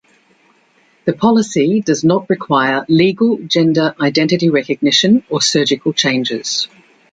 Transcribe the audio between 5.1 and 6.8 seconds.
or surgical changes.